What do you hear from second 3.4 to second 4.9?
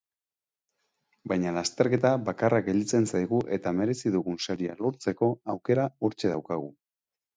eta merezi dugun saria